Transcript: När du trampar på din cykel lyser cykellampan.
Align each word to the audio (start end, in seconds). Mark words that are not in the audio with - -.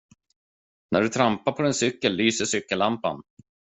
När 0.91 1.01
du 1.01 1.09
trampar 1.09 1.51
på 1.51 1.61
din 1.61 1.73
cykel 1.73 2.15
lyser 2.15 2.45
cykellampan. 2.45 3.21